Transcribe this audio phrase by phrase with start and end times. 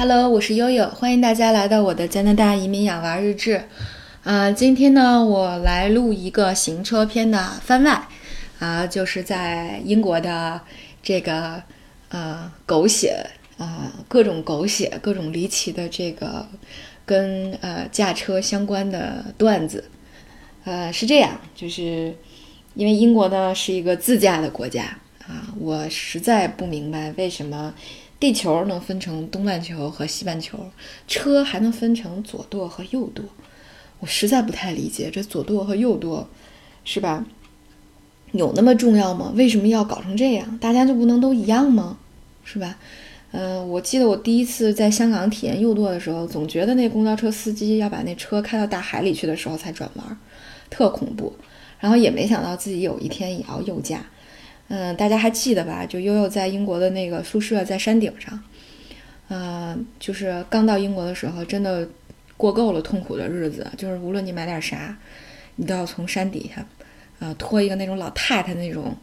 [0.00, 3.60] Hello，我是悠悠，欢迎大家来到我的加拿大移民养娃日志。
[4.22, 8.06] 啊，今天呢，我来录一个行车篇的番外，
[8.60, 10.60] 啊，就是在英国的
[11.02, 11.60] 这个
[12.10, 13.26] 呃狗血
[13.56, 16.46] 啊，各种狗血、各种离奇的这个
[17.04, 19.90] 跟呃驾车相关的段子。
[20.62, 22.14] 呃，是这样，就是
[22.74, 24.96] 因为英国呢是一个自驾的国家
[25.26, 27.74] 啊，我实在不明白为什么。
[28.20, 30.58] 地球能分成东半球和西半球，
[31.06, 33.24] 车还能分成左舵和右舵，
[34.00, 36.28] 我实在不太理解这左舵和右舵，
[36.84, 37.24] 是吧？
[38.32, 39.32] 有那么重要吗？
[39.36, 40.58] 为什么要搞成这样？
[40.58, 41.98] 大家就不能都一样吗？
[42.44, 42.76] 是吧？
[43.30, 50.18] 嗯，我记得我第一次在香港体验右舵的时候，总觉得那公交车司机要把那车开到大海里去的时候才转弯，
[50.68, 51.32] 特恐怖。
[51.78, 54.04] 然后也没想到自己有一天也要右驾。
[54.68, 55.86] 嗯，大家还记得吧？
[55.86, 58.38] 就悠悠在英国的那个宿舍在山顶上，
[59.28, 61.88] 嗯，就是刚到英国的时候，真的
[62.36, 63.66] 过够了痛苦的日子。
[63.78, 64.94] 就是无论你买点啥，
[65.56, 66.66] 你都要从山底下，
[67.18, 68.94] 呃，拖一个那种老太太那种，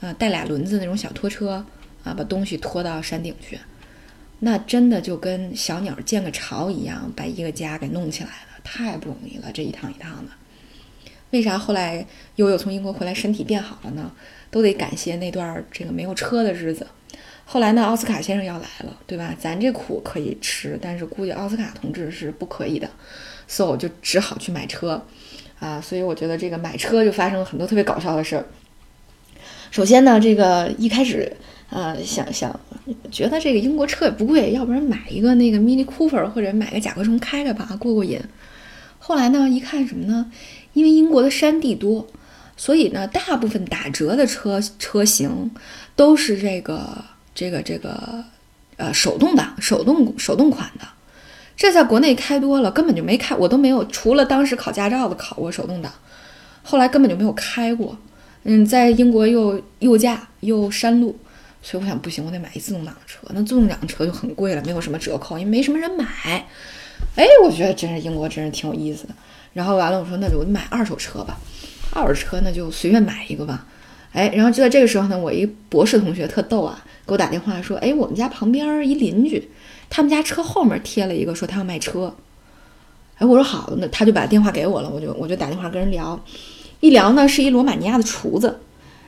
[0.00, 1.64] 呃，带俩轮子那种小拖车，
[2.02, 3.58] 啊，把东西拖到山顶去。
[4.40, 10.32] 那真的就跟小鸟建个巢一样，把一个家给弄起来了，太不容易了，这一趟一趟的。
[11.30, 14.12] 为啥后来悠悠从英国回来身体变好了呢？
[14.56, 16.86] 都得感谢那段这个没有车的日子。
[17.44, 19.36] 后来呢，奥斯卡先生要来了，对吧？
[19.38, 22.88] 咱这苦可以吃，但是估计奥斯卡同志是不可以的，
[23.46, 25.04] 所以我就只好去买车
[25.58, 25.78] 啊。
[25.78, 28.46] 所以我觉得这个买车就发生了很多特别搞笑的事儿。
[29.70, 31.30] 首先呢，这个一开始
[31.68, 32.58] 呃想想
[33.10, 38.18] 觉得这个英国车也不贵，要不然买一个那个 Mini Cooper 或者买个甲壳虫开开吧，过过瘾。
[38.98, 40.32] 后来呢，一看什么呢？
[40.72, 42.06] 因为英国的山地多。
[42.56, 45.50] 所以呢，大部分打折的车车型
[45.94, 47.04] 都是这个
[47.34, 48.24] 这个这个
[48.76, 50.86] 呃手动挡、手动手动款的。
[51.56, 55.92] 这在国内开多了，根本就没开，我都没有，除了当时考驾照的考过手动挡，
[56.62, 57.96] 后来根本就没有开过。
[58.44, 61.18] 嗯，在英国又又驾又山路，
[61.62, 63.18] 所以我想不行，我得买一自动挡的车。
[63.30, 66.04] 那自动挡的车就很贵了，没有什么折扣，因为没什么人买。
[67.16, 69.14] 哎，我觉得真是英国真是挺有意思的。
[69.52, 71.38] 然后完了，我说那就买二手车吧。
[71.92, 73.66] 二手车那就随便买一个吧，
[74.12, 79.50] 哎，然后就在这个时候呢，我一博士同学特逗啊，给我打电话说，哎，我们家旁边一邻居，
[79.88, 82.14] 他们家车后面贴了一个，说他要卖车，
[83.16, 86.22] 哎，我说好，那他就把电话给我了，我就我就打电话跟人聊，
[86.80, 88.60] 一聊呢是一罗马尼亚的厨子，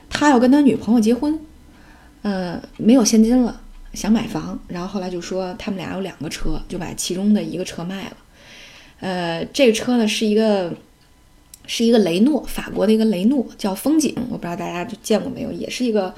[0.09, 1.39] 他要跟他女朋友结婚，
[2.23, 3.61] 呃，没有现金了，
[3.93, 8.17] 想买房，然后后来就说他们俩有两个车，就把其中的一个车卖了，
[9.01, 10.73] 呃，这个车呢是一个。
[11.71, 16.11] 是一个雷诺，法国的一个雷诺，叫风景，我不知道大家就见过没有，也是一个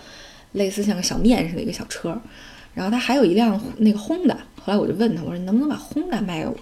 [0.53, 2.17] 类似像个小面似的一个小车。
[2.73, 6.56] 然后他还有一辆那个轰的，后来我就问他，我说能不能把轰的卖给我？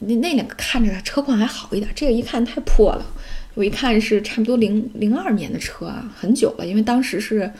[0.00, 3.06] 那那两个看着车况还好一点，这个一看太破了。
[3.54, 7.52] 我一看是差不多零零二年的车啊，很久了，因为当时是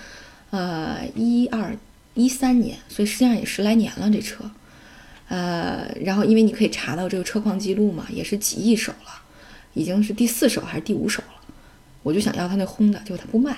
[0.50, 1.72] 呃一二
[2.15, 4.50] 一三年，所以实际上也十来年了这车。
[5.28, 9.19] 呃，然后因为你可以查到这个车况记录嘛，也是几亿手了。
[9.75, 11.41] 已经是第四手还是第五手了，
[12.03, 13.56] 我就想要他那轰的，结果他不卖。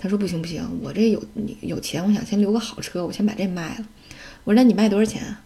[0.00, 1.20] 他说不行不行，我这有
[1.60, 3.86] 有钱，我想先留个好车，我先把这卖了。
[4.44, 5.22] 我说那你卖多少钱？
[5.24, 5.40] 啊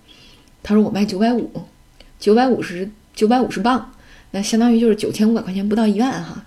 [0.62, 1.50] 他说我卖九百五，
[2.20, 3.92] 九百五十九百五十磅，
[4.30, 6.44] 那相当于就是九千五百块钱，不到一万哈。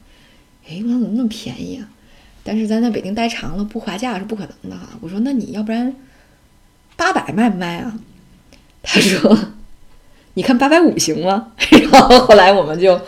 [0.70, 1.90] 哎，我说怎么那么便宜啊？
[2.44, 4.90] 但是咱在北京待长了，不划价是不可能的哈。
[5.02, 5.94] 我说那你要不然
[6.96, 8.00] 八百卖不卖啊？
[8.84, 9.38] 他说
[10.36, 11.52] 你看八百五行吗？
[11.92, 13.02] 然后后来我们就。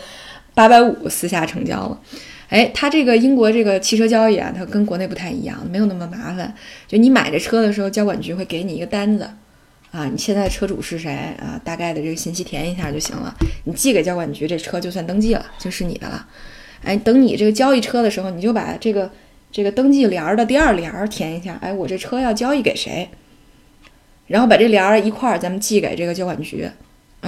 [0.58, 2.00] 八百五私下成交了，
[2.48, 6.52] 哎，他这个英国这个汽车交易啊，它跟国内不太一样，没有那么麻烦。
[6.88, 9.30] 就你买这车的时候，交管局会给你一个单子，
[9.92, 11.60] 啊，你现在车主是谁啊？
[11.62, 13.32] 大概的这个信息填一下就行了，
[13.66, 16.26] 你寄给交管局，这车就算登记了，就是你的了。
[16.82, 19.08] 哎，等你这个交易车的时候，你就把这个
[19.52, 23.08] 这个登记联儿的第二联儿填一下，哎，我这车要交易给谁？
[24.26, 26.68] 然后把这联儿一块儿咱们寄给这个交管局。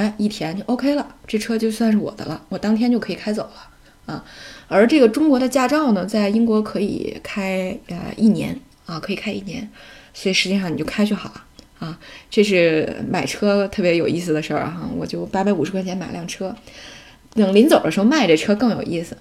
[0.01, 4.25] 哎，一填就 OK 了，这车就算是我的了，我当天就可以开走了啊。
[4.67, 9.69] 而这个中国的驾照呢，在英国可以开呃一年啊，可以开一年，
[10.15, 11.45] 所以实际上你就开就好了
[11.87, 11.99] 啊。
[12.31, 16.57] 这是买车特别有意思的事儿哈，我就八百五十块钱买辆车，
[17.35, 19.15] 等临走的时候卖这车更有意思。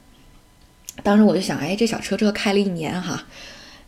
[1.04, 3.26] 当时我就想，哎，这小车车开了一年哈，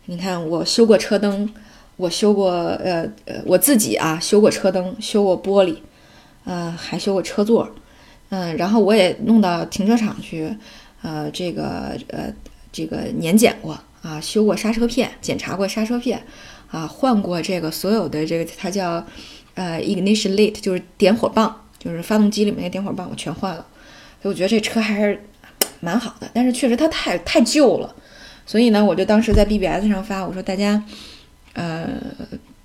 [0.07, 1.49] 你看我修过车灯，
[1.95, 5.77] 我修过呃呃我自己啊修过车灯，修过玻璃。
[6.43, 7.69] 呃，还修过车座，
[8.29, 10.55] 嗯，然后我也弄到停车场去，
[11.01, 12.33] 呃，这个呃，
[12.71, 16.21] 这个年检过啊，修过刹车片，检查过刹车片，
[16.69, 19.05] 啊，换过这个所有的这个它叫
[19.53, 23.65] 呃，ignition light 就是点火棒，就是发动机里面那点火棒，我全换了。
[24.21, 25.23] 所以我觉得这车还是
[25.79, 27.95] 蛮好的，但是确实它太太旧了。
[28.45, 30.83] 所以呢，我就当时在 BBS 上发，我说大家，
[31.53, 31.87] 呃，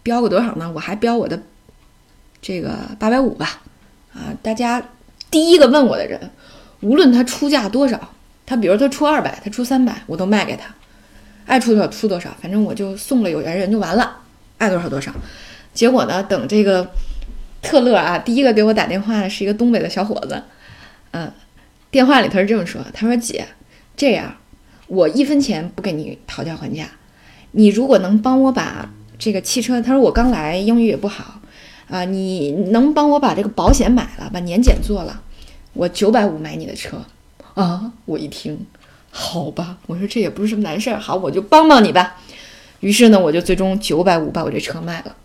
[0.03, 0.71] 标个多少呢？
[0.75, 1.41] 我还标我的
[2.47, 3.61] 这个八百五吧。
[4.15, 4.81] 啊，大家
[5.33, 6.31] 第一个问我的人，
[6.81, 8.11] 无论他出价多少，
[8.47, 10.73] 他比如他出二百，他出三百，我都卖给他，
[11.45, 14.19] 爱出多少出多少，反正我就送了有缘人就完了，
[14.59, 15.13] 爱多少多少。
[15.75, 16.89] 结果呢，等这个
[17.63, 20.45] 特乐啊，第一个给我打电话的是一个东北的小伙子，
[21.11, 21.33] 嗯，
[21.91, 23.45] 电话里他是这么说，他说姐，
[23.97, 24.37] 这样，
[24.87, 26.87] 我一分钱不跟你讨价还价，
[27.51, 28.89] 你如果能帮我把
[29.19, 31.41] 这个汽车，他说我刚来，英语也不好。
[31.89, 35.23] 啊，你能帮我把这个保险买了，把年检做了，
[35.73, 37.05] 我九百五买你的车
[37.55, 37.93] 啊！
[38.05, 38.67] 我一听，
[39.11, 42.17] 好吧，我说这也不是什么难事儿，好，我就帮帮你吧。
[42.81, 45.17] 于是呢，我就最终九百五把我这车卖了，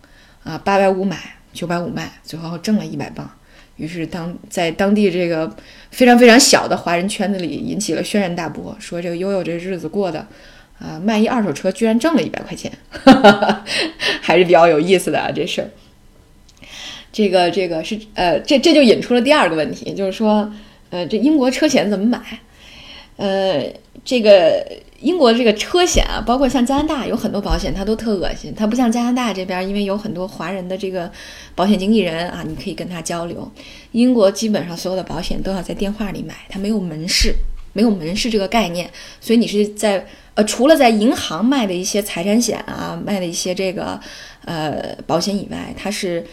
[0.44, 1.18] 啊，八百五买，
[1.52, 3.28] 九百五卖，最后挣了一百磅。
[3.76, 5.54] 于是当在当地这个
[5.90, 10.26] 非常非常小的华人圈子里引起了轩然大波，说这个悠悠这日子过的，
[10.78, 12.70] 啊，卖一二手车居然挣了一百块钱，
[14.22, 15.68] 还是比较有意思的啊，这事儿。
[17.12, 20.50] 这个这个是呃，这这就引出了第二个问题，就是说，
[20.88, 22.18] 呃，这英国车险怎么买？
[23.18, 23.62] 呃，
[24.02, 24.66] 这个
[25.00, 31.12] 英国这个车险啊，包括像加拿大有很多保险，它都特恶心，它不像加拿大这边，因为有很多华人的这个
[31.54, 33.48] 保险经纪人啊，你可以跟他交流。
[33.92, 37.34] 英国基本上所有的保险都要在电话里买，它没有门市，
[37.74, 44.00] 没有门市这个概念，所以你是在呃，除了在银行卖的一些财产险啊，卖的一些这个
[44.46, 46.24] 呃保险以外，它是。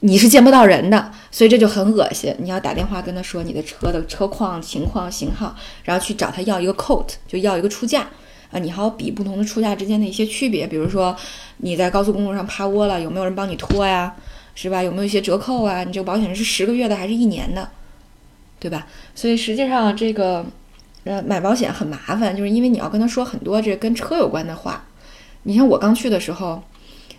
[0.00, 2.32] 你是见不到人的，所以这就很恶心。
[2.38, 8.06] 你要打电话跟他说你的车的车况、情况、型号，然后去找他要一个 quote，就要一个出价
[8.52, 8.60] 啊。
[8.60, 11.16] 你还要比不同的出价之间的一些区别，比如说
[11.56, 14.14] 你在高速公路上趴窝了，有没有人帮你拖呀？
[14.54, 14.80] 是吧？
[14.80, 15.82] 有没有一些折扣啊？
[15.82, 17.68] 你这个保险是十个月的还是一年的？
[18.60, 18.86] 对吧？
[19.16, 20.46] 所以实际上这个
[21.02, 24.84] 呃买保险很麻烦，就是因为你要跟他说很多这跟车有关的话。
[25.42, 26.62] 你像我刚去的时候。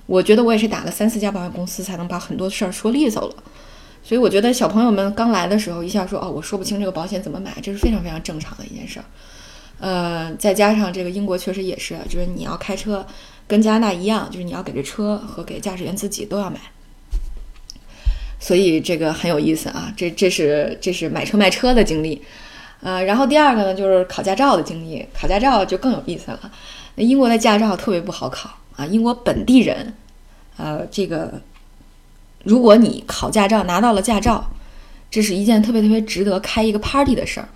[0.10, 3.36] 我觉得我也是打了三四家保险公司才能把很多事儿说利索了，
[4.02, 9.06] 所以我觉得小朋友们刚来的时候一下说哦，我说不清这个保险怎么买，这是非常非常正常的一件事儿。
[9.80, 13.06] 呃，再加上这个英国确实也是，就是你要开车
[13.48, 16.60] 跟加拿大一样，就是你要给这车和给驾驶员自己都要买，
[18.40, 19.94] 所以这个很有意思啊。
[19.96, 22.20] 这这是这是买车卖车的经历，
[22.82, 26.52] 呃，然后第二个呢就是考驾照的经历，考驾照就更有意思了。
[26.96, 28.50] 那英国的驾照特别不好考。
[28.80, 29.94] 啊，英国本地人，
[30.56, 31.42] 呃，这个，
[32.46, 34.50] 如果你考驾照拿到了驾照，
[35.12, 37.50] 这是一件特别特别值得开一个 party 的事儿。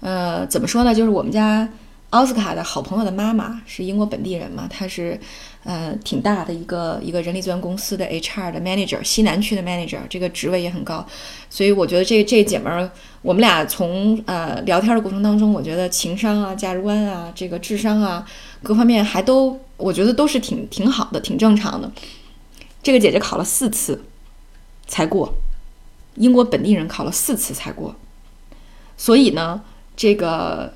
[0.00, 0.92] 呃，怎么说呢？
[0.92, 1.68] 就是我们家
[2.08, 5.16] 奥斯卡的好朋友的妈妈是英国本地人嘛，她是
[5.62, 11.06] 呃挺大的一个一个人力资源公司的 HR 的 manager，西南区的 manager，这个职位也很高。
[11.48, 12.90] 所以我觉得这这姐们儿，
[13.22, 18.26] 我们俩从呃聊天的过程当中，我觉得情商啊、价值观啊、这个智商啊。
[18.62, 21.90] 各方面还都，我觉得都是挺挺好的，挺正常的。
[22.82, 24.04] 这个姐姐考了四次
[24.86, 25.34] 才过，
[26.16, 27.94] 英国本地人考了四次才过，
[28.96, 29.62] 所以呢，
[29.96, 30.72] 这个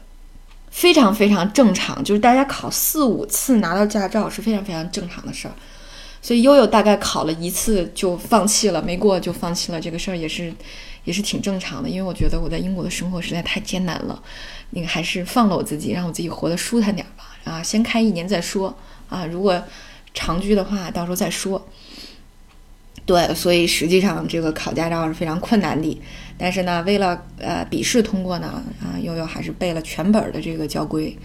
[0.70, 5.54] 非常非常正常，就是大家考四五次拿到驾照是非常非常正常的事儿。
[6.20, 10.52] 所以悠悠大概考了一次就放弃了，没过就放弃了，这个事儿也是
[11.04, 11.88] 也是挺正常的。
[11.88, 14.22] 因为我觉得我在英国的生活实在太艰难了，
[14.70, 17.23] 那个还是放了我自己，让我自己活得舒坦点吧。
[17.54, 18.76] 啊，先开一年再说
[19.08, 19.24] 啊！
[19.26, 19.62] 如果
[20.12, 21.64] 长居的话，到时候再说。
[23.06, 26.02] 对，所以实际上这个考驾照是非常困难的。
[26.36, 31.16] 但是呢，为了呃笔试通过呢，啊，悠悠还是背了全本的这个交规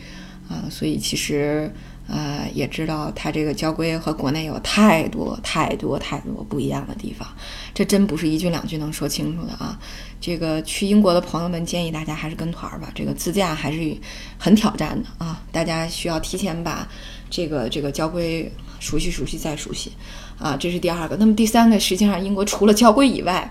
[0.47, 0.69] 啊。
[0.69, 1.71] 所以其实
[2.09, 7.27] 呃也知道它这个交规和国内有太多太多太多不一样的地方，
[7.73, 9.79] 这真不是一句两句能说清楚的啊。
[10.21, 13.95] 这个去英国的朋友们建议大家还是跟团吧，这个自驾还是
[14.37, 15.41] 很挑战的啊！
[15.49, 16.85] 大家需要提前把
[17.29, 18.51] 这个这个交规
[18.81, 19.93] 熟悉熟悉再熟悉
[20.37, 21.15] 啊，这是第二个。
[21.15, 23.49] 那么第三个，实际上英国除了交规以外，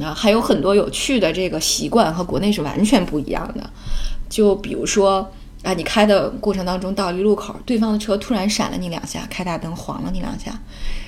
[0.00, 3.68] 啊还有很多有趣的这个习惯和国内是完全不一样的。
[4.30, 5.30] 就比如说
[5.62, 10.58] 啊，你开的过程当中到一路口，对方的车突然闪了你两下，开大灯晃了你两下，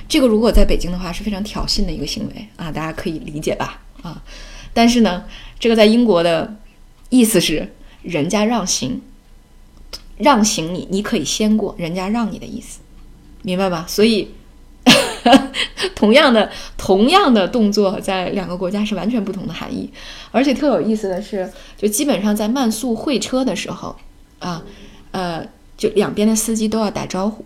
[0.09, 3.81] 这个如果在北京的话是非常挑衅的一个行为啊，大家可以理解吧？
[4.03, 4.23] 啊。
[4.75, 5.25] 但是呢，
[5.59, 6.57] 这个在英国的
[7.09, 9.01] 意思是人家让行，
[10.17, 12.81] 让行你，你可以先过，人家让你的意思，
[13.43, 13.85] 明白吧？
[13.89, 14.31] 所以，
[15.95, 19.91] 同样的同样的动作，在两个国家是完全不同的含义。
[20.31, 23.95] 而且特有意思的是，就基本上在慢速会车的时候，
[24.43, 24.63] 啊，
[25.13, 25.47] 呃，
[25.77, 27.45] 就两边的司机都要打招呼，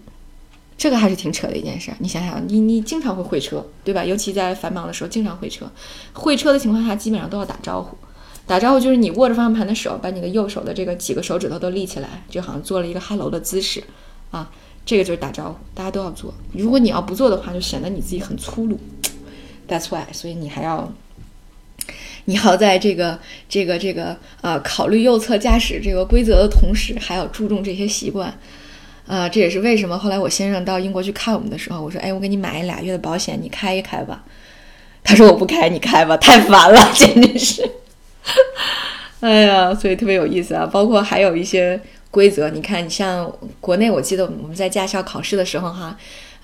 [0.77, 1.93] 这个还是挺扯的一件事。
[1.99, 4.05] 你想想，你你经常会会车，对吧？
[4.05, 5.71] 尤其在繁忙的时候，经常会车。
[6.13, 7.97] 会车的情况下，基本上都要打招呼。
[8.47, 13.83] 打招呼就是你握着方向盘的手，把你的右手的这个几个手指头都立起来，就好像做了一个 hello 的姿势
[14.31, 14.51] 啊。
[14.85, 16.33] 这个就是打招呼，大家都要做。
[16.53, 18.79] 如果你要不做的话，就显得你自己很粗鲁。
[19.69, 20.93] That's why，所以你还要，
[22.27, 23.19] 你要在这个
[23.49, 28.39] 这个这个呃考虑右侧驾驶这个规则的同时，还要注重这些习惯。
[29.07, 34.23] 啊，这也是为什么后来我先生到英国去看我们的时候，我说：“哎，我给你买俩月的保险，你开一开吧。”
[35.03, 37.71] 他说：“我不开，你开吧，太烦了，简直是。
[39.21, 41.81] ”哎呀，所以特别有意思啊，包括还有一些。
[42.09, 43.31] 规则，你看，你像
[43.61, 45.95] 国内，我记得我们在驾校考试的时候，哈，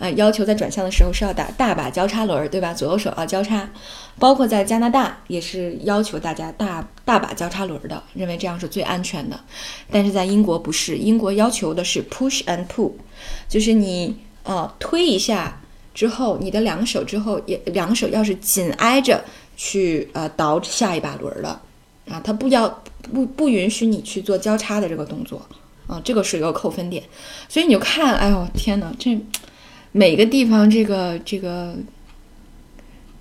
[0.02, 2.74] 呃，要求在转向的时候是要打大把交叉轮，对吧？
[2.74, 3.70] 左右手要交叉，
[4.18, 9.38] 包括在加拿大也是要求大家大大把交叉轮的，认为这样是最安全的。
[9.92, 12.90] 但是在英国不是，英国要求的是 push and pull，
[13.48, 15.60] 就是你呃推一下
[15.94, 19.22] 之后，你的两手之后也两手要是紧挨着
[19.56, 21.48] 去呃倒下一把轮的
[22.10, 22.68] 啊，它不要
[23.12, 25.40] 不不允许你去做交叉的这个动作。
[25.86, 27.02] 啊，这个是一个扣分点，
[27.48, 29.20] 所以你就看，哎呦天哪，这
[29.92, 31.76] 每个地方这个这个，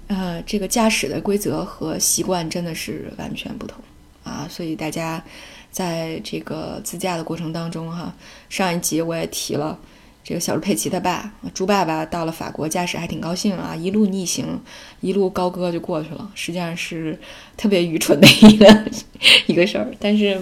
[0.07, 3.83] 呃，这个驾驶的规则和习惯真的是完全不同
[4.23, 4.47] 啊！
[4.49, 5.23] 所以大家
[5.69, 8.15] 在这个自驾的过程当中，哈，
[8.49, 9.77] 上一集我也提了。
[10.23, 14.61] 这个小猪佩奇他爸猪爸爸到了法国驾驶还挺高兴啊，一路逆行，
[14.99, 16.31] 一路高歌就过去了。
[16.35, 17.19] 实际上是
[17.57, 18.85] 特别愚蠢的一个
[19.47, 20.39] 一个事儿，但是，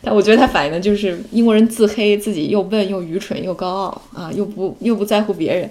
[0.00, 5.68] 但我觉得他反映的就是英国人自黑，自己又笨又愚蠢又高傲啊，又不又不在乎别人。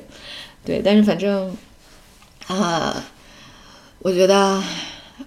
[0.65, 1.55] 对，但是反正
[2.47, 3.03] 啊，
[3.99, 4.61] 我觉得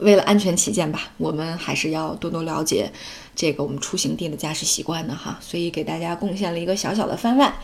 [0.01, 2.93] 为了安全起见吧，我们还是要多多了解
[3.35, 5.39] 这个我们出行地的驾驶习惯的哈。
[5.41, 7.55] 所以给大家贡献了一个小小的番外。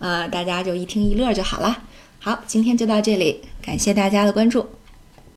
[0.00, 1.84] 呃，大家就一听一乐就好了。
[2.18, 4.66] 好，今天就到这里，感谢大家的关注。